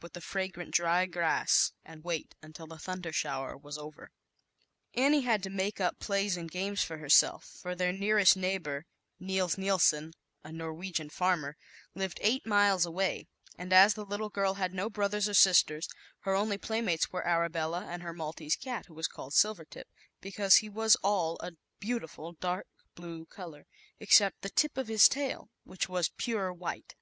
[0.00, 4.12] with the fragrant dry grass, and wait until the thunder shower was over.
[4.94, 8.86] Annie had to make up plays and games for herself, for their nearest neigh bor,
[9.18, 10.12] Nils Nilson,
[10.44, 11.56] a Norwegian farmer,
[11.96, 13.26] lived eight miles away,
[13.58, 15.88] and as the little girl had no brothers or sisters,
[16.20, 19.88] her only playmates were Arabella and her Maltese cat, who was called Silvertip,
[20.20, 23.66] because he was all a beautiful dark blue color,
[24.00, 26.94] ex cept the tip of his tail, which was pure white.